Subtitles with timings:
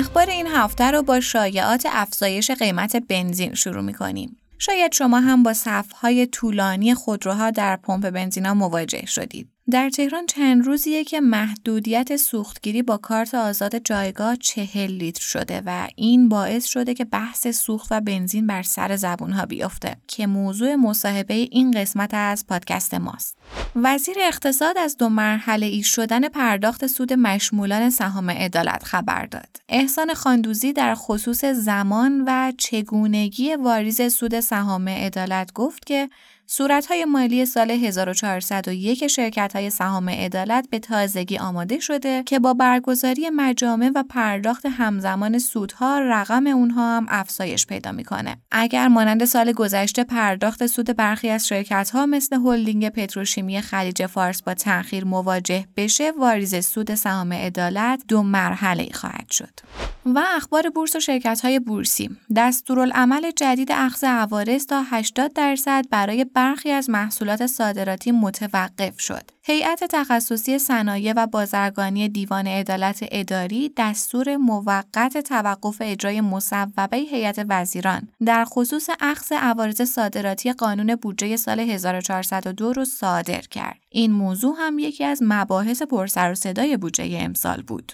[0.00, 4.36] اخبار این هفته رو با شایعات افزایش قیمت بنزین شروع می کنیم.
[4.58, 9.48] شاید شما هم با صفهای طولانی خودروها در پمپ بنزینا مواجه شدید.
[9.70, 15.88] در تهران چند روزیه که محدودیت سوختگیری با کارت آزاد جایگاه چهل لیتر شده و
[15.96, 20.74] این باعث شده که بحث سوخت و بنزین بر سر زبون ها بیفته که موضوع
[20.74, 23.36] مصاحبه این قسمت از پادکست ماست.
[23.76, 29.56] وزیر اقتصاد از دو مرحله ای شدن پرداخت سود مشمولان سهام عدالت خبر داد.
[29.68, 36.10] احسان خاندوزی در خصوص زمان و چگونگی واریز سود سهام عدالت گفت که
[36.52, 43.30] صورتهای مالی سال 1401 شرکت های سهام عدالت به تازگی آماده شده که با برگزاری
[43.30, 48.36] مجامع و پرداخت همزمان سودها رقم اونها هم افزایش پیدا می‌کنه.
[48.50, 54.42] اگر مانند سال گذشته پرداخت سود برخی از شرکت ها مثل هلدینگ پتروشیمی خلیج فارس
[54.42, 59.60] با تأخیر مواجه بشه، واریز سود سهام عدالت دو مرحله خواهد شد.
[60.06, 66.24] و اخبار بورس و شرکت های بورسی دستورالعمل جدید اخذ عوارض تا 80 درصد برای
[66.40, 69.30] برخی از محصولات صادراتی متوقف شد.
[69.42, 78.08] هیئت تخصصی صنایع و بازرگانی دیوان عدالت اداری دستور موقت توقف اجرای مصوبه هیئت وزیران
[78.26, 83.78] در خصوص اخذ عوارض صادراتی قانون بودجه سال 1402 را صادر کرد.
[83.88, 87.92] این موضوع هم یکی از مباحث پرسر و صدای بودجه امسال بود.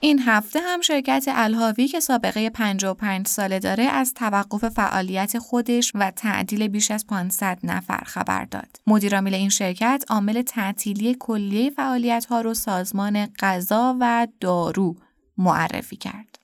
[0.00, 6.10] این هفته هم شرکت الهاوی که سابقه 55 ساله داره از توقف فعالیت خودش و
[6.10, 8.68] تعدیل بیش از 500 نفر خبر داد.
[8.86, 14.96] مدیرعامل این شرکت عامل تعطیلی کلیه فعالیت ها رو سازمان غذا و دارو
[15.38, 16.35] معرفی کرد.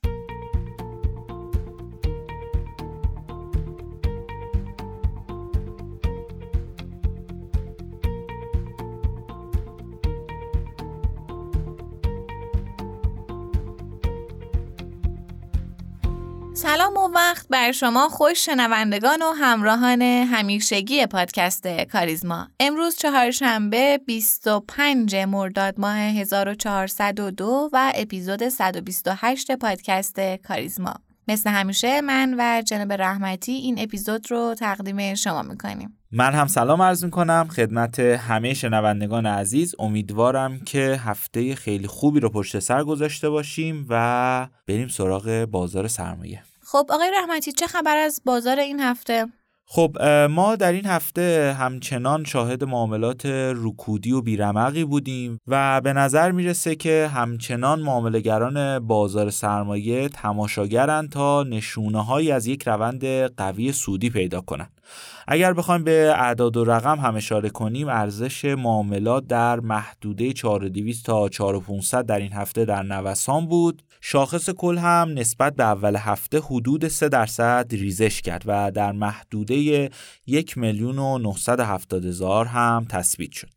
[16.55, 22.49] سلام و وقت بر شما خوش شنوندگان و همراهان همیشگی پادکست کاریزما.
[22.61, 30.95] امروز چهارشنبه 25 مرداد ماه 1402 و اپیزود 128 پادکست کاریزما.
[31.29, 36.02] مثل همیشه من و جناب رحمتی این اپیزود رو تقدیم شما می‌کنیم.
[36.15, 42.29] من هم سلام عرض می‌کنم خدمت همه شنوندگان عزیز امیدوارم که هفته خیلی خوبی رو
[42.29, 48.23] پشت سر گذاشته باشیم و بریم سراغ بازار سرمایه خب آقای رحمتی چه خبر از
[48.25, 49.27] بازار این هفته؟
[49.67, 56.31] خب ما در این هفته همچنان شاهد معاملات رکودی و بیرمقی بودیم و به نظر
[56.33, 63.05] می‌رسه که همچنان معاملگران بازار سرمایه تماشاگرند تا نشونه هایی از یک روند
[63.37, 64.81] قوی سودی پیدا کنند.
[65.29, 71.29] اگر بخوایم به اعداد و رقم هم اشاره کنیم ارزش معاملات در محدوده 4200 تا
[71.29, 73.83] 4500 در این هفته در نوسان بود.
[74.01, 79.91] شاخص کل هم نسبت به اول هفته حدود 3 درصد ریزش کرد و در محدوده
[80.27, 83.49] 1 میلیون و 970 هزار هم تثبیت شد.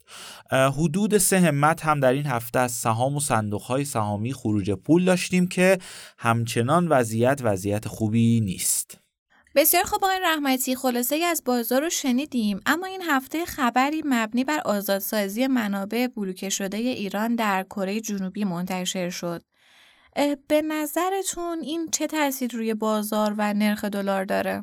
[0.52, 5.06] حدود سه همت هم در این هفته از سهام و صندوق های سهامی خروج پول
[5.06, 5.78] داشتیم که
[6.18, 9.05] همچنان وضعیت وضعیت خوبی نیست.
[9.56, 12.60] بسیار خوب آقای رحمتی خلاصه از بازار رو شنیدیم.
[12.66, 19.10] اما این هفته خبری مبنی بر آزادسازی منابع بلوکه شده ایران در کره جنوبی منتشر
[19.10, 19.44] شد.
[20.48, 24.62] به نظرتون این چه تاثیر روی بازار و نرخ دلار داره؟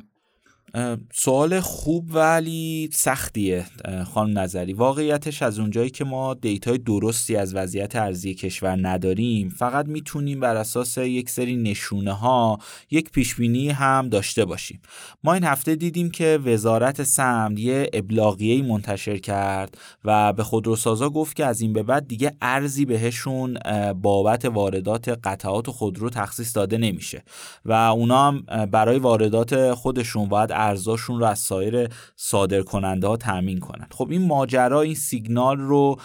[1.13, 3.65] سوال خوب ولی سختیه
[4.13, 4.73] خانم نظری.
[4.73, 10.55] واقعیتش از اونجایی که ما دیتای درستی از وضعیت ارزی کشور نداریم فقط می‌تونیم بر
[10.55, 12.59] اساس یک سری نشونه ها
[12.91, 14.81] یک پیشبینی هم داشته باشیم.
[15.23, 21.35] ما این هفته دیدیم که وزارت سمت یه ابلاغیه منتشر کرد و به خودروسازا گفت
[21.35, 23.57] که از این به بعد دیگه ارزی بهشون
[24.01, 27.23] بابت واردات قطعات خودرو تخصیص داده نمیشه.
[27.65, 33.59] و اونا هم برای واردات خودشون باید ارزاشون رو از سایر صادر کننده ها تامین
[33.59, 33.87] کنن.
[33.91, 35.99] خب این ماجرا این سیگنال رو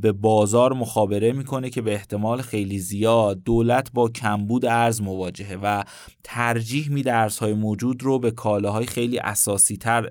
[0.00, 5.84] به بازار مخابره می‌کنه که به احتمال خیلی زیاد دولت با کمبود ارز مواجهه و
[6.24, 10.10] ترجیح میده ارزهای موجود رو به کالاهای خیلی اساسی تر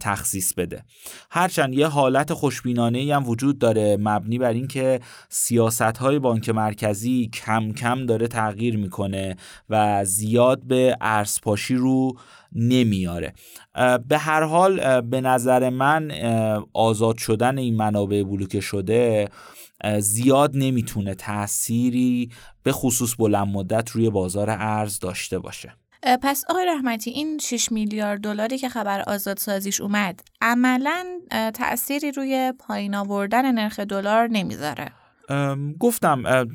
[0.00, 0.84] تخصیص بده.
[1.30, 7.72] هرچند یه حالت خوشبینانه هم وجود داره مبنی بر اینکه سیاست های بانک مرکزی کم
[7.72, 9.36] کم داره تغییر می‌کنه
[9.70, 12.12] و زیاد به ارزپاشی رو
[12.52, 13.32] نمیاره.
[14.08, 16.10] به هر حال به نظر من
[16.72, 19.28] آزاد شدن این منابع بلوکه شده
[19.98, 22.30] زیاد نمی‌تونه تأثیری
[22.62, 25.72] به خصوص بلند مدت روی بازار ارز داشته باشه.
[26.22, 31.06] پس آقای رحمتی این 6 میلیارد دلاری که خبر آزاد سازیش اومد عملا
[31.54, 34.90] تأثیری روی پایین آوردن نرخ دلار نمی‌ذاره.
[35.78, 36.46] گفتم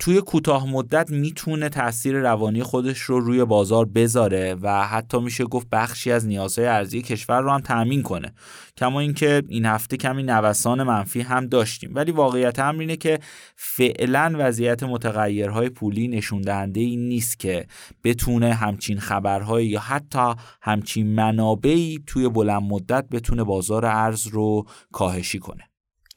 [0.00, 5.66] توی کوتاه مدت می‌تونه تاثیر روانی خودش رو روی بازار بذاره و حتی میشه گفت
[5.72, 8.32] بخشی از نیازهای ارزی کشور رو هم تأمین کنه.
[8.76, 11.90] کما اینکه این هفته کمی نوسان منفی هم داشتیم.
[11.94, 13.18] ولی واقعیت هم اینه که
[13.56, 17.66] فعلا وضعیت متغیرهای پولی نشون دهنده این نیست که
[18.04, 25.38] بتونه همچین خبرهای یا حتی همچین منابعی توی بلند مدت بتونه بازار ارز رو کاهشی
[25.38, 25.64] کنه.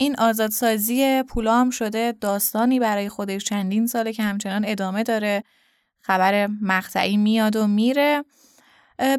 [0.02, 5.44] این آزادسازی پولا هم شده داستانی برای خودش چندین ساله که همچنان ادامه داره.
[6.02, 8.24] خبر مقطعی میاد و میره.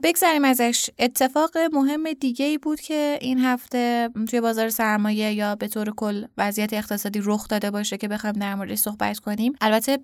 [0.03, 0.91] بگذاریم ازش.
[0.99, 6.25] اتفاق مهم دیگه ای بود که این هفته توی بازار سرمایه یا به طور کل
[6.39, 9.53] وضعیت اقتصادی رخ داده باشه که بخوایم در موردش صحبت کنیم.
[9.61, 9.99] البته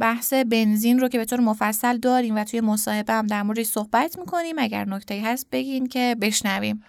[0.00, 4.18] بحث بنزین رو که به طور مفصل داریم و توی مصاحبه هم در موردش صحبت
[4.18, 4.56] می‌کنیم.
[4.58, 6.82] اگر نکته هست بگین که بشنویم.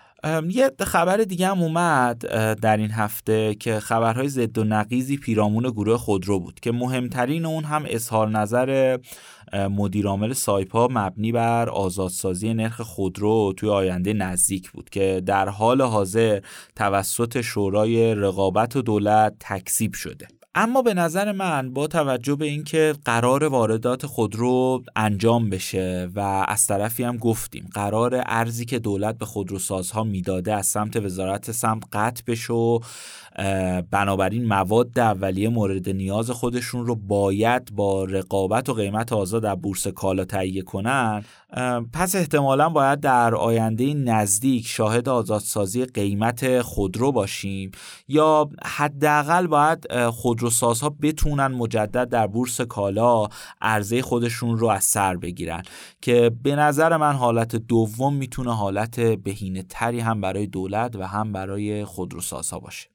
[0.50, 2.18] یه خبر دیگه هم اومد
[2.56, 7.64] در این هفته که خبرهای ضد و نقیزی پیرامون گروه خودرو بود که مهمترین اون
[7.64, 8.98] هم اظهار نظر
[9.54, 16.40] مدیرعامل سایپا مبنی بر آزادسازی نرخ خودرو توی آینده نزدیک بود که در حال حاضر
[16.76, 20.28] توسط شورای رقابت و دولت تکسیب شده.
[20.56, 26.68] اما به نظر من با توجه به اینکه قرار واردات خودرو انجام بشه و از
[26.68, 32.24] طرفی هم گفتیم قرار ارزی که دولت به خودروسازها می‌داده از سمت وزارت سمت قطع
[32.28, 32.80] بشه و
[33.92, 39.88] بنابراین مواد اولیه مورد نیاز خودشون رو باید با رقابت و قیمت آزاد در بورس
[39.88, 41.24] کالا تهیه کنن
[41.94, 47.72] پس احتمالا باید در آینده نزدیک شاهد آزادسازی قیمت خودرو باشیم
[48.08, 49.88] یا حداقل باید
[50.44, 53.28] خودروسازها بتونن مجدد در بورس کالا
[53.62, 55.64] عرضه خودشون رو از سر بگیرن
[56.02, 61.32] که به نظر من حالت دوم می‌تونه حالت بهینه تری هم برای دولت و هم
[61.32, 62.90] برای خودروسازها باشه.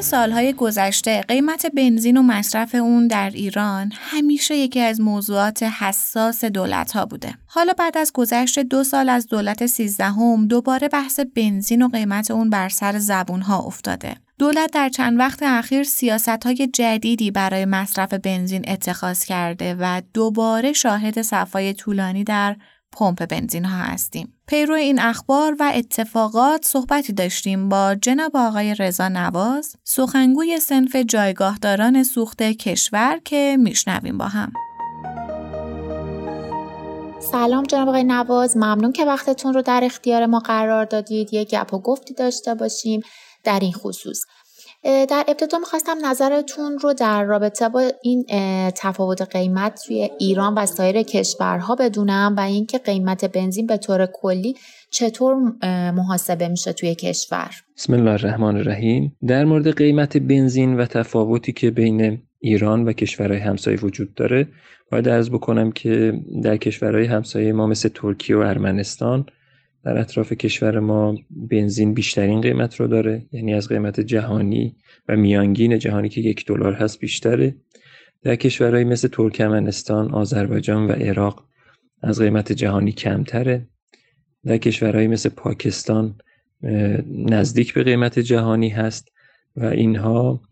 [0.00, 6.92] سالهای گذشته قیمت بنزین و مصرف اون در ایران همیشه یکی از موضوعات حساس دولت
[6.92, 7.34] ها بوده.
[7.46, 12.50] حالا بعد از گذشت دو سال از دولت سیزدهم دوباره بحث بنزین و قیمت اون
[12.50, 14.16] بر سر زبون ها افتاده.
[14.38, 20.72] دولت در چند وقت اخیر سیاست های جدیدی برای مصرف بنزین اتخاذ کرده و دوباره
[20.72, 22.56] شاهد صفای طولانی در
[22.92, 24.34] پمپ بنزین ها هستیم.
[24.46, 32.02] پیرو این اخبار و اتفاقات صحبتی داشتیم با جناب آقای رضا نواز سخنگوی سنف جایگاهداران
[32.02, 34.52] سوخت کشور که میشنویم با هم.
[37.32, 41.74] سلام جناب آقای نواز ممنون که وقتتون رو در اختیار ما قرار دادید یه گپ
[41.74, 43.00] و گفتی داشته باشیم
[43.44, 44.24] در این خصوص
[44.84, 48.24] در ابتدا می‌خواستم نظرتون رو در رابطه با این
[48.76, 54.54] تفاوت قیمت توی ایران و سایر کشورها بدونم و اینکه قیمت بنزین به طور کلی
[54.90, 55.34] چطور
[55.90, 57.50] محاسبه میشه توی کشور.
[57.76, 59.16] بسم الله الرحمن الرحیم.
[59.26, 64.48] در مورد قیمت بنزین و تفاوتی که بین ایران و کشورهای همسایه وجود داره
[64.90, 66.12] باید ارز بکنم که
[66.42, 69.26] در کشورهای همسایه ما مثل ترکیه و ارمنستان
[69.84, 74.76] در اطراف کشور ما بنزین بیشترین قیمت رو داره یعنی از قیمت جهانی
[75.08, 77.56] و میانگین جهانی که یک دلار هست بیشتره.
[78.22, 81.44] در کشورهایی مثل ترکمنستان، آذربایجان و عراق
[82.02, 83.66] از قیمت جهانی کمتره.
[84.44, 86.14] در کشورهایی مثل پاکستان
[87.08, 89.08] نزدیک به قیمت جهانی هست
[89.56, 90.42] و اینها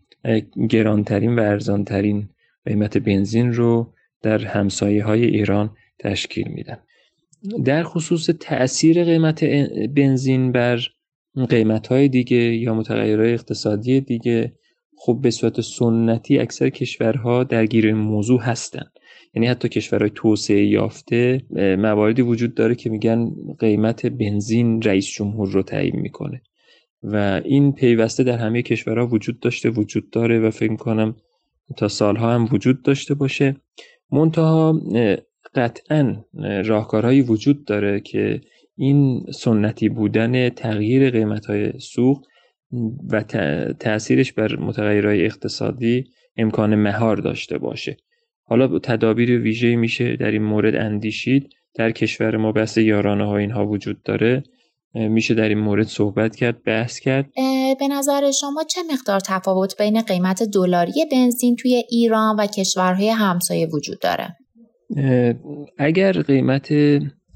[0.69, 2.29] گرانترین و ارزانترین
[2.65, 6.77] قیمت بنزین رو در همسایه های ایران تشکیل میدن.
[7.65, 9.43] در خصوص تاثیر قیمت
[9.95, 10.79] بنزین بر
[11.49, 14.53] قیمت های دیگه یا متغیرهای اقتصادی دیگه
[14.97, 18.83] خب به صورت سنتی اکثر کشورها درگیر این موضوع هستن.
[19.33, 21.41] یعنی حتی کشورهای توسعه یافته
[21.79, 26.41] مواردی وجود داره که میگن قیمت بنزین رئیس جمهور رو تعیین می‌کنه.
[27.03, 31.15] و این پیوسته در همه کشورها وجود داشته وجود داره و فکر کنم
[31.77, 33.55] تا سالها هم وجود داشته باشه.
[34.11, 34.81] منتها
[35.55, 36.25] قطعا
[36.65, 38.41] راهکارهایی وجود داره که
[38.75, 42.25] این سنتی بودن تغییر قیمت های سوق
[43.09, 43.23] و
[43.79, 46.03] تاثیرش بر متغیرهای اقتصادی
[46.37, 47.97] امکان مهار داشته باشه.
[48.43, 51.49] حالا تدابیر ویژه میشه در این مورد اندیشید.
[51.75, 54.43] در کشور ما بحث یارانه ها اینها وجود داره.
[54.93, 57.25] میشه در این مورد صحبت کرد بحث کرد.
[57.79, 63.67] به نظر شما چه مقدار تفاوت بین قیمت دلاری بنزین توی ایران و کشورهای همسایه
[63.67, 64.37] وجود داره؟
[65.77, 66.73] اگر قیمت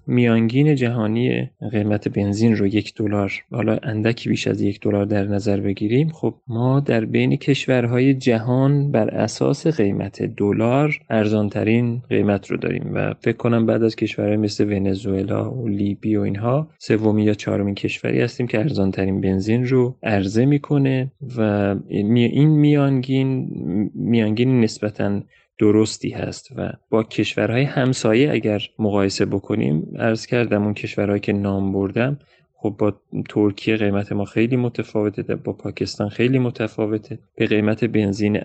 [0.08, 5.60] میانگین جهانی قیمت بنزین رو یک دلار حالا اندکی بیش از یک دلار در نظر
[5.60, 12.92] بگیریم خب ما در بین کشورهای جهان بر اساس قیمت دلار ارزانترین قیمت رو داریم
[12.94, 17.76] و فکر کنم بعد از کشورهای مثل ونزوئلا و لیبی و اینها سومی یا چهارمین
[17.76, 23.50] کشوری هستیم که ارزانترین بنزین رو عرضه می‌کنه و این میانگین
[23.96, 25.22] میانگین نسبتاً
[25.60, 31.74] درستی هست و با کشورهای همسایه اگر مقایسه بکنیم ارز کردم اون کشورهایی که نام
[31.74, 32.20] بردم
[32.66, 32.94] خب با
[33.30, 37.20] ترکیه قیمت ما خیلی متفاوته با پاکستان خیلی متفاوته.
[37.36, 38.38] به قیمت بنزین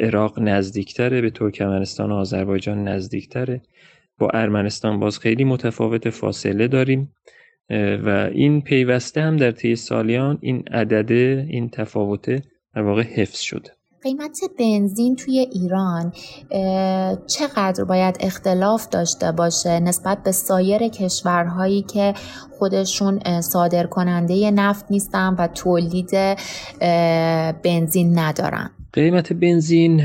[0.00, 3.60] عراق نزدیکتره به ترکمنستان و آذربایجان نزدیکتره.
[4.18, 7.12] با ارمنستان باز خیلی متفاوت فاصله داریم.
[8.04, 12.42] و این پیوسته هم در طی سالیان این عدده این تفاوته
[12.74, 13.70] در واقع حفظ شده.
[14.08, 16.12] قیمت بنزین توی ایران
[17.26, 22.14] چقدر باید اختلاف داشته باشه نسبت به سایر کشورهایی که
[22.58, 26.10] خودشون صادر کننده نفت نیستن و تولید
[27.62, 30.02] بنزین ندارن؟ قیمت بنزین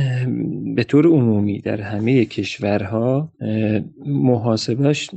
[0.75, 3.31] به طور عمومی در همه کشورها
[4.05, 5.10] محاسبش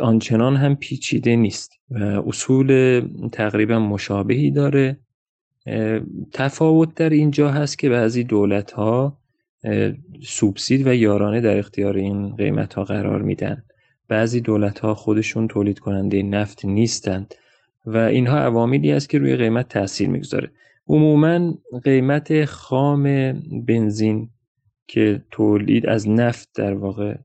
[0.00, 3.00] آنچنان هم پیچیده نیست و اصول
[3.32, 4.98] تقریبا مشابهی داره.
[6.32, 9.18] تفاوت در اینجا هست که بعضی دولت ها
[10.22, 13.62] سوبسید و یارانه در اختیار این قیمت ها قرار میدن.
[14.08, 17.34] بعضی دولت ها خودشون تولید کننده نفت نیستند
[17.86, 20.50] و اینها عواملی است که روی قیمت تاثیر می‌گذاره.
[20.88, 23.32] عموما قیمت خام
[23.66, 24.28] بنزین
[24.86, 27.16] که تولید از نفت در واقع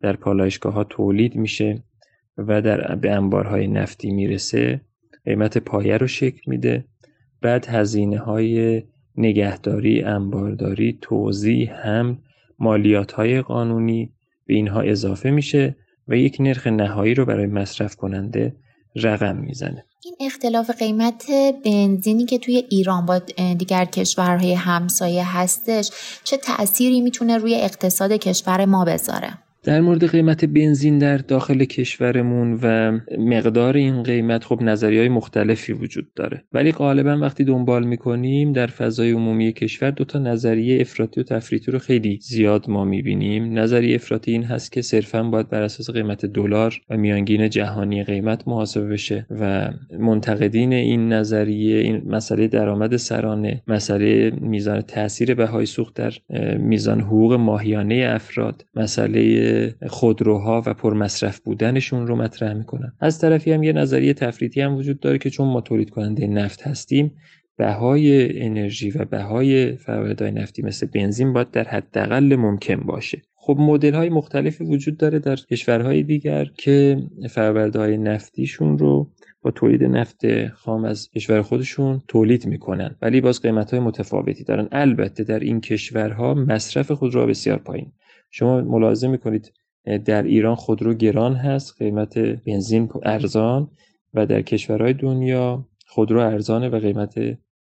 [0.00, 1.82] در پالایشگاه ها تولید میشه
[2.38, 4.80] و در به انبارهای نفتی می‌رسه
[5.24, 6.84] قیمت پایه رو شکل میده.
[7.42, 8.82] بعد هزینه های
[9.16, 12.18] نگهداری، انبارداری، توزیع، هم
[12.58, 14.12] مالیات های قانونی
[14.46, 15.76] به اینها اضافه میشه
[16.08, 18.56] و یک نرخ نهایی رو برای مصرف کننده
[18.96, 19.84] رقم می‌زنه.
[20.04, 21.24] این اختلاف قیمت
[21.64, 23.18] بنزینی که توی ایران با
[23.58, 25.90] دیگر کشورهای همسایه هستش
[26.24, 32.58] چه تأثیری می‌تونه روی اقتصاد کشور ما بذاره؟ در مورد قیمت بنزین در داخل کشورمون
[32.62, 36.44] و مقدار این قیمت خب نظری های مختلفی وجود داره.
[36.52, 41.70] ولی غالبا وقتی دنبال می‌کنیم در فضای عمومی کشور دو تا نظریه افراطی و تفریطی
[41.70, 43.58] رو خیلی زیاد ما می‌بینیم.
[43.58, 48.48] نظریه افراطی این هست که صرفا باید بر اساس قیمت دلار و میانگین جهانی قیمت
[48.48, 55.94] محاسبه بشه و منتقدین این نظریه این مسئله درآمد سرانه مسئله میزان تاثیر بهای سوخت
[55.94, 56.12] در
[56.58, 59.51] میزان حقوق ماهیانه افراد مسئله
[59.86, 62.92] خودروها و پرمصرف بودنشون رو مطرح می‌کنن.
[63.00, 66.62] از طرفی هم یه نظریه تفریطی هم وجود داره که چون ما تولید کننده نفت
[66.62, 67.12] هستیم
[67.56, 73.22] بهای انرژی و بهای فواردهای نفتی مثل بنزین باید در حداقل ممکن باشه.
[73.34, 77.02] خب مدل های مختلفی وجود داره در کشورهای دیگر که
[77.74, 79.10] های نفتیشون رو
[79.42, 82.96] با تولید نفت خام از کشور خودشون تولید می‌کنن.
[83.02, 84.68] ولی باز قیمت های متفاوتی دارن.
[84.72, 87.92] البته در این کشورها مصرف خود را بسیار پایین.
[88.34, 89.52] شما ملاحظه می‌کنید
[90.04, 93.70] در ایران خودرو گران هست قیمت بنزین ارزان
[94.14, 97.14] و در کشورهای دنیا خودرو ارزانه و قیمت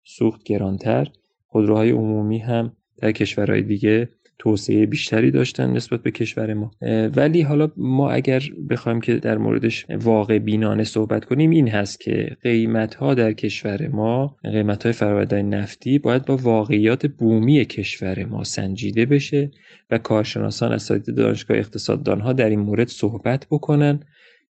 [0.04, 1.08] سوخت گرانتر.
[1.48, 4.10] خودروهای عمومی هم در کشورهای دیگه
[4.42, 6.72] توسعه بیشتری داشتن نسبت به کشور ما.
[7.16, 12.38] ولی حالا ما اگر بخوایم که در موردش واقع بینانه صحبت کنیم این هست که
[12.44, 18.44] قیمت ها در کشور ما قیمت های فرآورده نفتی باید با واقعیات بومی کشور ما
[18.44, 19.52] سنجیده بشه
[19.92, 24.00] و کارشناسان از سایت دانشگاه اقتصاددان ها در این مورد صحبت بکنن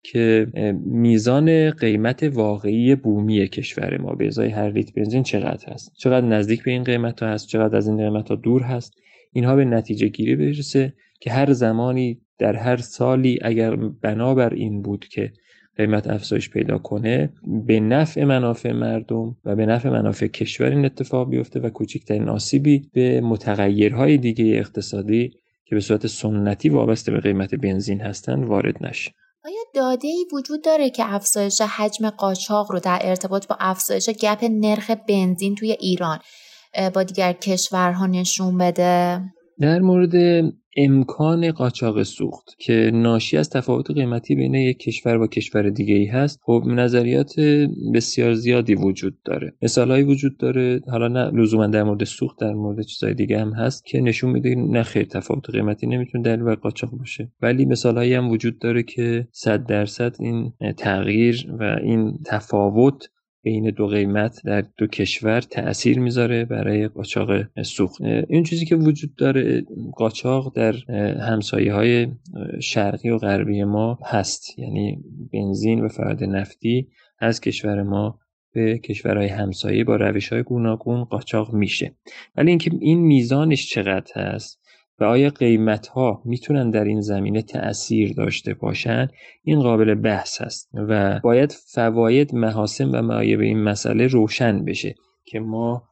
[0.03, 0.47] که
[0.85, 6.63] میزان قیمت واقعی بومی کشور ما به ازای هر لیتر بنزین چقدر هست؟ چقدر نزدیک
[6.63, 8.93] به این قیمت ها هست؟ چقدر از این قیمت ها دور هست؟
[9.31, 15.05] اینها به نتیجه گیری برسه که هر زمانی در هر سالی اگر بنابر این بود
[15.05, 15.33] که
[15.77, 17.33] قیمت افزایش پیدا کنه
[17.67, 22.89] به نفع منافع مردم و به نفع منافع کشور این اتفاق بیفته و کوچکترین آسیبی
[22.93, 25.31] به متغیرهای دیگه اقتصادی
[25.65, 29.11] که به صورت سنتی وابسته به قیمت بنزین هستند وارد نشه.
[29.45, 34.43] آیا داده ای وجود داره که افزایش حجم قاچاق رو در ارتباط با افزایش گپ
[34.51, 36.19] نرخ بنزین توی ایران
[36.93, 39.21] با دیگر کشورها نشون بده؟
[39.59, 40.13] در مورد
[40.77, 46.05] امکان قاچاق سوخت که ناشی از تفاوت قیمتی بین یک کشور با کشور دیگه ای
[46.05, 47.39] هست خب نظریات
[47.93, 52.81] بسیار زیادی وجود داره مثالهایی وجود داره حالا نه لزوما در مورد سوخت در مورد
[52.81, 56.91] چیزهای دیگه هم هست که نشون میده نه خیر تفاوت قیمتی نمی‌تونه دلیل بر قاچاق
[56.91, 63.09] باشه ولی مثالهایی هم وجود داره که صد درصد این تغییر و این تفاوت
[63.43, 68.01] بین دو قیمت در دو کشور تاثیر می‌ذاره برای قاچاق سوخت.
[68.01, 69.65] این چیزی که وجود داره
[69.95, 70.75] قاچاق در
[71.19, 72.07] همسایه های
[72.61, 74.59] شرقی و غربی ما هست.
[74.59, 75.03] یعنی
[75.33, 76.87] بنزین و فرد نفتی
[77.19, 78.19] از کشور ما
[78.53, 81.95] به کشورهای همسایه با روش های گوناگون قاچاق میشه.
[82.35, 84.58] ولی اینکه این میزانش چقدر هست
[84.99, 89.07] و آیا قیمت ها می‌تونن در این زمینه تأثیر داشته باشن؟
[89.43, 95.39] این قابل بحث هست و باید فواید محاسن و معایب این مسئله روشن بشه که
[95.39, 95.83] ما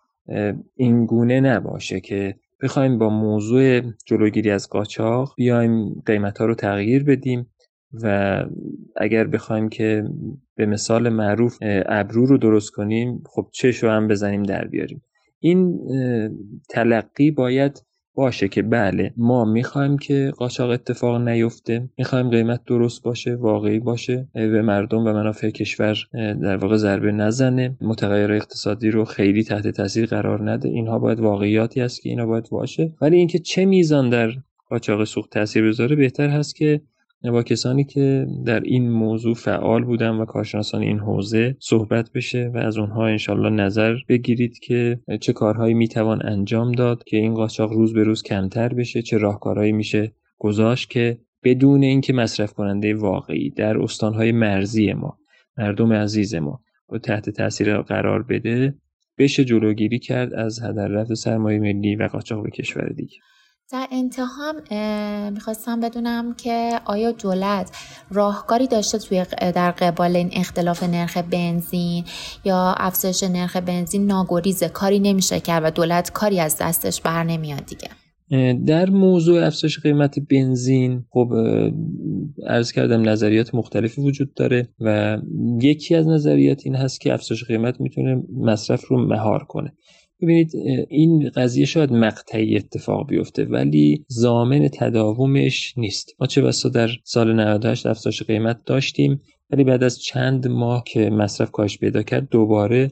[0.75, 7.03] این گونه نباشه که بخوایم با موضوع جلوگیری از قاچاق بیایم قیمت ها رو تغییر
[7.03, 7.47] بدیم
[8.03, 8.45] و
[8.95, 10.03] اگر بخوایم که
[10.55, 15.01] به مثال معروف ابرو رو درست کنیم خب چش رو هم بزنیم در بیاریم.
[15.39, 15.79] این
[16.69, 17.83] تلقی باید
[18.17, 24.27] باشه که بله ما می‌خوایم که قاچاق اتفاق نیفته می‌خوایم قیمت درست باشه واقعی باشه
[24.33, 27.77] به مردم و منافع کشور در واقع ضربه نزنه.
[27.81, 30.69] متغیر اقتصادی رو خیلی تحت تاثیر قرار نده.
[30.69, 32.93] اینها باید واقعیاتی است که اینا باید باشه.
[33.01, 34.29] ولی اینکه چه میزان در
[34.69, 36.81] قاچاق سوخت تاثیر بذاره بهتر هست که
[37.24, 42.57] با کسانی که در این موضوع فعال بودن و کارشناسان این حوزه صحبت بشه و
[42.57, 47.93] از اونها انشالله نظر بگیرید که چه کارهایی می‌توان انجام داد که این قاچاق روز
[47.93, 53.77] به روز کمتر بشه چه راهکارهایی میشه گذاشت که بدون اینکه مصرف کننده واقعی در
[53.77, 55.17] استانهای مرزی ما
[55.57, 58.75] مردم عزیز ما و تحت تاثیر قرار بده
[59.17, 63.18] بشه جلوگیری کرد از هدر رفت سرمایه ملی و قاچاق به کشور دیگه.
[63.72, 64.53] در انتها
[65.30, 67.72] می‌خواستم بدونم که آیا دولت
[68.12, 72.03] راهکاری داشته توی در قبال این اختلاف نرخ بنزین
[72.46, 77.66] یا افزایش نرخ بنزین ناگریزه کاری نمیشه کرد و دولت کاری از دستش بر نمیاد
[77.66, 77.90] دیگه؟
[78.66, 81.34] در موضوع افزایش قیمت بنزین خب
[82.48, 85.18] عرض کردم نظریات مختلفی وجود داره و
[85.62, 89.74] یکی از نظریات این هست که افزایش قیمت می‌تونه مصرف رو مهار کنه.
[90.22, 90.51] ببینید
[90.90, 96.16] این قضیه شاید مقطعی اتفاق بیفته ولی زامن تداومش نیست.
[96.20, 99.22] ما چه بسا در سال 98 افزایش قیمت داشتیم.
[99.51, 102.92] ولی بعد از چند ماه که مصرف کاهش پیدا کرد دوباره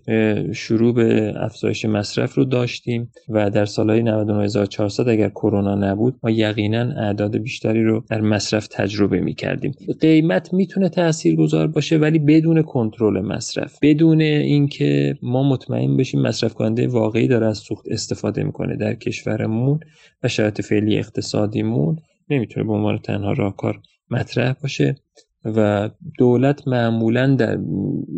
[0.53, 6.81] شروع به افزایش مصرف رو داشتیم و در سالهای 99400 اگر کرونا نبود ما یقینا
[6.81, 12.61] اعداد بیشتری رو در مصرف تجربه می کردیم قیمت می‌تونه تأثیر گذار باشه ولی بدون
[12.61, 13.77] کنترل مصرف.
[13.81, 19.79] بدون اینکه ما مطمئن بشیم مصرف کننده واقعی داره از سوخت استفاده می‌کنه در کشورمون
[20.23, 21.99] و شرایط فعلی اقتصادیمون.
[22.29, 23.79] نمی‌تونه به عنوان تنها راهکار
[24.11, 24.95] مطرح باشه.
[25.45, 27.57] و دولت معمولا در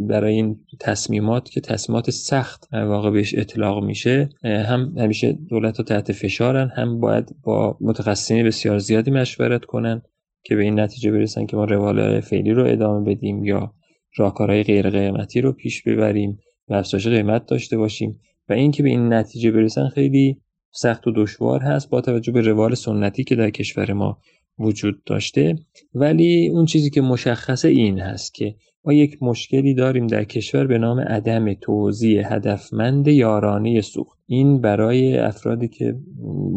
[0.08, 6.12] برای این تصمیمات که تصمیمات سخت واقع بهش اطلاق میشه هم همیشه دولت ها تحت
[6.12, 10.02] فشارن هم باید با متخصصین بسیار زیادی مشورت کنن
[10.44, 13.74] که به این نتیجه برسن که ما روال فعلی رو ادامه بدیم یا
[14.18, 18.20] راهکارهای غیر قیمتی رو پیش ببریم و افزایش قیمت داشته باشیم.
[18.50, 22.76] و اینکه به این نتیجه برسن خیلی سخت و دشوار هست با توجه به روال
[22.76, 24.20] سنتی که در کشور ما
[24.60, 25.56] وجود داشته.
[25.94, 30.78] ولی اون چیزی که مشخصه این هست که ما یک مشکلی داریم در کشور به
[30.78, 34.17] نام عدم توزیع هدفمند یارانه سوخت.
[34.30, 35.96] این برای افرادی که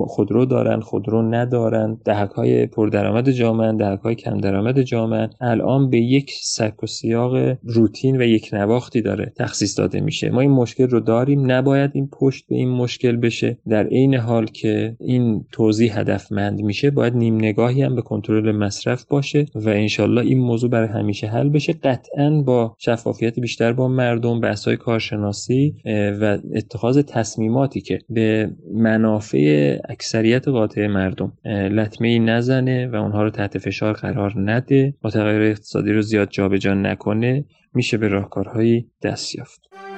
[0.07, 5.99] خودرو دارن خودرو ندارن دهک های پردرآمد جامعه دهک های کم درآمد جامعه الان به
[5.99, 10.31] یک سک و سیاق روتین و یک نواختی داره تخصیص داده میشه.
[10.31, 11.53] ما این مشکل رو داریم.
[11.53, 13.59] نباید این پشت به این مشکل بشه.
[13.69, 19.05] در عین حال که این توضیح هدفمند میشه باید نیم نگاهی هم به کنترل مصرف
[19.05, 21.73] باشه و انشالله این موضوع برای همیشه حل بشه.
[21.73, 25.75] قطعا با شفافیت بیشتر با مردم بحث کارشناسی
[26.21, 33.23] و اتخاذ تصمیمات اتهاماتی که به منافع اکثریت قاطع مردم لطمه ای نزنه و اونها
[33.23, 37.45] رو تحت فشار قرار نده متغیر اقتصادی رو زیاد جابجا نکنه
[37.75, 39.90] میشه به راهکارهایی دست یافت.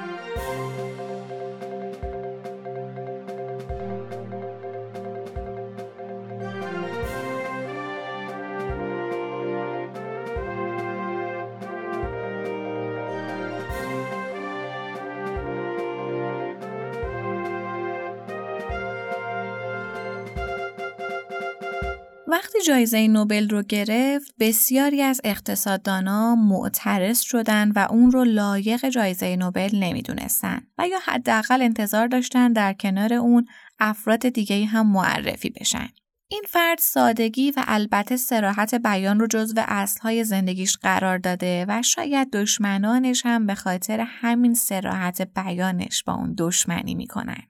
[22.82, 29.70] جایزه نوبل رو گرفت بسیاری از اقتصاددانا معترض شدن و اون رو لایق جایزه نوبل
[29.72, 33.46] نمی‌دونستن و یا حداقل انتظار داشتن در کنار اون
[33.80, 35.88] افراد دیگه هم معرفی بشن.
[36.28, 42.30] این فرد سادگی و البته سراحت بیان رو جزو اصلهای زندگیش قرار داده و شاید
[42.30, 47.42] دشمنانش هم به خاطر همین سراحت بیانش با اون دشمنی می‌کنن.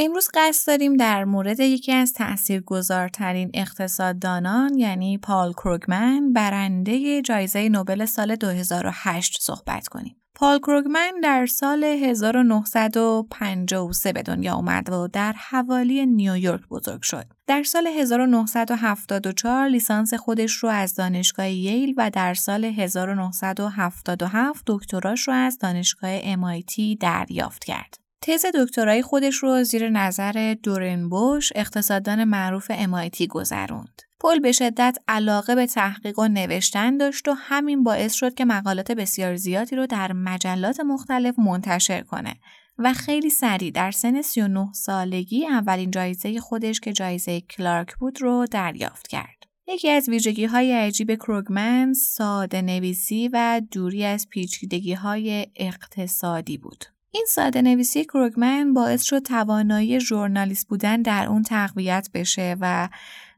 [0.00, 8.04] امروز قصد داریم در مورد یکی از تاثیرگذارترین اقتصاددانان یعنی پال کروگمن برنده جایزه نوبل
[8.04, 10.16] سال 2008 صحبت کنیم.
[10.34, 17.24] پال کروگمن در سال 1953 به دنیا اومد و در حوالی نیویورک بزرگ شد.
[17.46, 25.34] در سال 1974 لیسانس خودش رو از دانشگاه ییل و در سال 1977 دکتراش رو
[25.34, 28.07] از دانشگاه MIT دریافت کرد.
[28.20, 34.02] تز دکترای خودش رو زیر نظر دورن بوش اقتصاددان معروف MIT گذروند.
[34.20, 38.92] پل به شدت علاقه به تحقیق و نوشتن داشت و همین باعث شد که مقالات
[38.92, 42.34] بسیار زیادی رو در مجلات مختلف منتشر کنه
[42.78, 48.46] و خیلی سریع در سن 39 سالگی اولین جایزه خودش که جایزه کلارک بود رو
[48.50, 49.44] دریافت کرد.
[49.68, 56.84] یکی از ویژگی های عجیب کروگمن ساده نویسی و دوری از پیچیدگی های اقتصادی بود.
[57.10, 62.88] این ساده نویسی کروگمن باعث شد توانایی ژورنالیست بودن در اون تقویت بشه و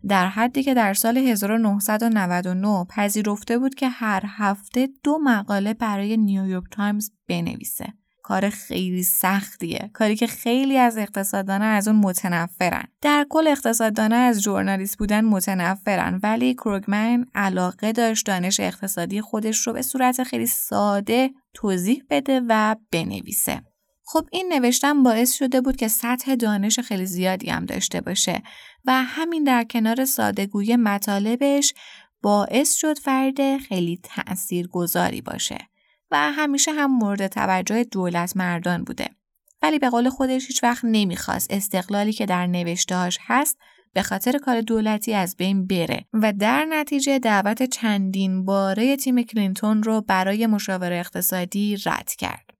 [0.08, 6.64] در حدی که در سال 1999 پذیرفته بود که هر هفته دو مقاله برای نیویورک
[6.70, 7.99] تایمز بنویسه.
[8.30, 9.90] کار خیلی سختیه.
[9.92, 12.84] کاری که خیلی از اقتصاددانا از اون متنفرن.
[13.02, 19.72] در کل اقتصاددانا از ژورنالیست بودن متنفرن ولی کروگمن علاقه داشت دانش اقتصادی خودش رو
[19.72, 23.62] به صورت خیلی ساده توضیح بده و بنویسه.
[24.04, 28.42] خب این نوشتن باعث شده بود که سطح دانش خیلی زیادی هم داشته باشه
[28.84, 31.74] و همین در کنار سادگوی مطالبش
[32.22, 35.58] باعث شد فرد خیلی تأثیر گذاری باشه.
[36.10, 39.08] و همیشه هم مورد توجه دولت مردان بوده.
[39.62, 43.58] ولی به قول خودش هیچ وقت نمی‌خواست استقلالی که در نوشتهاش هست
[43.92, 49.82] به خاطر کار دولتی از بین بره و در نتیجه دعوت چندین باره تیم کلینتون
[49.82, 52.50] رو برای مشاوره اقتصادی رد کرد.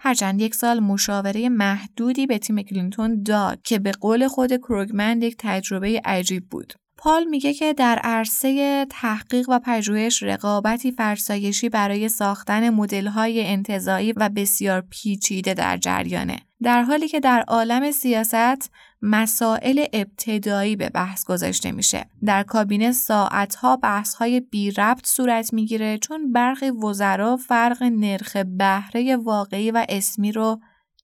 [0.00, 5.36] هرچند یک سال مشاوره محدودی به تیم کلینتون داد که به قول خود کروگمن یک
[5.38, 6.74] تجربه عجیب بود.
[6.98, 14.28] پال میگه که در عرصه تحقیق و پژوهش رقابتی فرسایشی برای ساختن مدل‌های انتزاعی و
[14.28, 18.70] بسیار پیچیده در جریانه در حالی که در عالم سیاست
[19.02, 22.06] مسائل ابتدایی به بحث گذاشته میشه.
[22.24, 29.70] در کابینه ساعتها بحث‌های بی ربط صورت می‌گیره چون برخی وزرا فرق نرخ بهره واقعی
[29.70, 30.60] و اسمی رو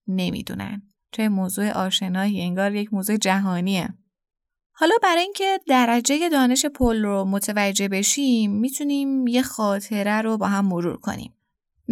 [0.08, 0.82] نمی‌دونن.
[1.12, 3.88] چه موضوع آشنایی انگار یک موضوع جهانیه.
[4.72, 10.66] حالا برای اینکه درجه دانش پل رو متوجه بشیم می‌تونیم یه خاطره رو با هم
[10.66, 11.32] مرور کنیم.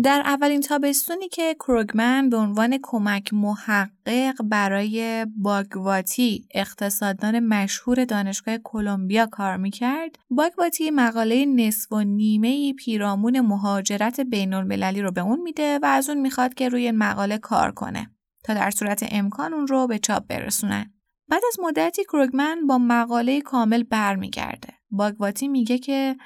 [0.03, 9.27] در اولین تابستونی که کروگمن به عنوان کمک محقق برای باگواتی اقتصاددان مشهور دانشگاه کلمبیا
[9.27, 15.79] کار می‌کرد باگواتی مقاله نصف و نیمه پیرامون مهاجرت بین المللی رو به اون میده
[15.83, 18.11] و از اون می‌خواد که روی مقاله کار کنه
[18.45, 20.93] تا در صورت امکان اون رو به چاپ برسونن
[21.31, 24.69] بعد از مدتی کروگمن با مقاله کامل برمیگرده.
[24.91, 26.17] باگواتی میگه که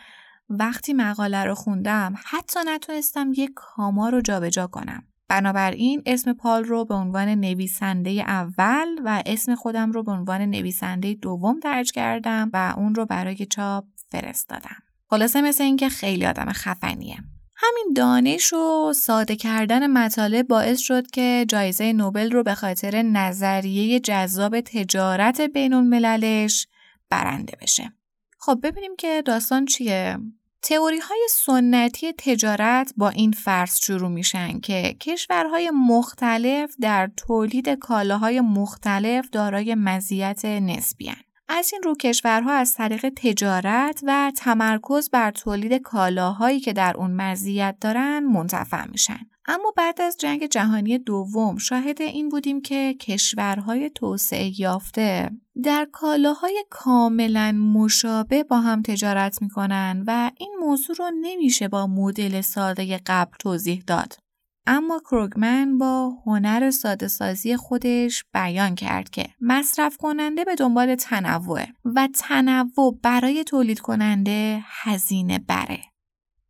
[0.48, 5.02] وقتی مقاله رو خوندم حتی نتونستم یک کاما رو جابجا کنم.
[5.28, 11.14] بنابراین اسم پال رو به عنوان نویسنده اول و اسم خودم رو به عنوان نویسنده
[11.14, 14.82] دوم درج کردم و اون رو برای چاپ فرستادم.
[15.10, 17.18] خلاصه مثل اینکه خیلی آدم خفنیه.
[17.66, 24.00] همین دانش و ساده کردن مطالب باعث شد که جایزه نوبل رو به خاطر نظریه
[24.00, 26.66] جذاب تجارت بین المللش
[27.10, 27.92] برنده بشه.
[28.38, 30.18] خب ببینیم که داستان چیه؟
[30.62, 38.40] تئوری های سنتی تجارت با این فرض شروع میشن که کشورهای مختلف در تولید کالاهای
[38.40, 41.12] مختلف دارای مزیت نسبی
[41.48, 47.10] از این رو کشورها از طریق تجارت و تمرکز بر تولید کالاهایی که در اون
[47.10, 49.18] مزیت دارن منتفع میشن.
[49.46, 55.30] اما بعد از جنگ جهانی دوم شاهد این بودیم که کشورهای توسعه یافته
[55.62, 62.40] در کالاهای کاملا مشابه با هم تجارت می‌کنن و این موضوع رو نمیشه با مدل
[62.40, 64.23] ساده قبل توضیح داد.
[64.66, 71.66] اما کروگمن با هنر ساده سازی خودش بیان کرد که مصرف کننده به دنبال تنوع
[71.84, 75.80] و تنوع برای تولید کننده هزینه بره.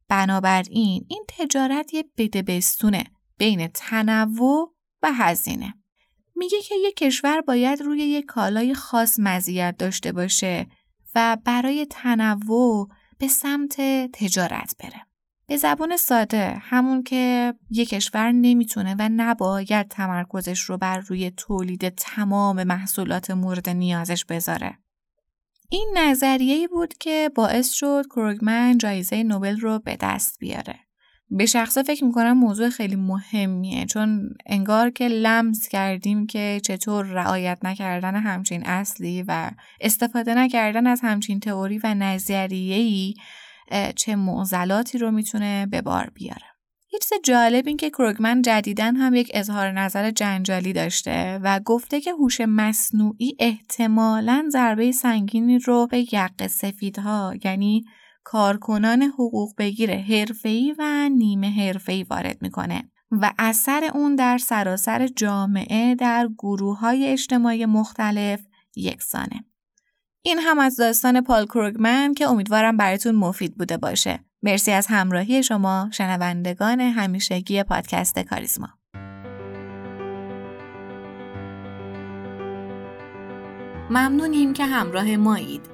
[0.08, 3.04] بنابراین این تجارت یه بده بستونه
[3.38, 5.74] بین تنوع و هزینه.
[6.36, 10.66] میگه که یک کشور باید روی یک کالای خاص مزیت داشته باشه
[11.14, 13.80] و برای تنوع به سمت
[14.12, 15.13] تجارت بره.
[15.46, 21.88] به زبان ساده همون که یک کشور نمی‌تونه و نباید تمرکزش رو بر روی تولید
[21.88, 24.78] تمام محصولات مورد نیازش بذاره.
[25.70, 30.78] این نظریه بود که باعث شد کروگمن جایزه نوبل رو به دست بیاره.
[31.30, 37.58] به شخصه فکر می‌کنم موضوع خیلی مهمیه چون انگار که لمس کردیم که چطور رعایت
[37.62, 43.14] نکردن همچین اصلی و استفاده نکردن از همچین تئوری و نظریه‌ای
[43.96, 46.46] چه معضلاتی رو می‌تونه به بار بیاره.
[46.92, 52.00] یه چیز جالب این که کروگمن جدیدن هم یک اظهار نظر جنجالی داشته و گفته
[52.00, 57.84] که هوش مصنوعی احتمالا ضربه سنگینی رو به یق سفیدها یعنی
[58.24, 65.94] کارکنان حقوق بگیر حرفه‌ای و نیمه حرفه‌ای وارد می‌کنه و اثر اون در سراسر جامعه
[65.94, 68.40] در گروه های اجتماعی مختلف
[68.76, 69.44] یکسانه.
[70.26, 74.20] این هم از داستان پال کروگمن که امیدوارم براتون مفید بوده باشه.
[74.42, 78.68] مرسی از همراهی شما شنوندگان همیشگی پادکست کاریزما.
[83.90, 85.73] ممنونیم که همراه مایید.